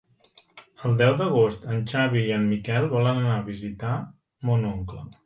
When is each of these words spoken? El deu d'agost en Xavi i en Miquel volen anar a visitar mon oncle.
El 0.87 0.95
deu 1.01 1.11
d'agost 1.19 1.67
en 1.75 1.83
Xavi 1.91 2.23
i 2.29 2.33
en 2.39 2.47
Miquel 2.53 2.87
volen 2.97 3.21
anar 3.21 3.37
a 3.43 3.47
visitar 3.51 3.93
mon 4.51 4.67
oncle. 4.73 5.07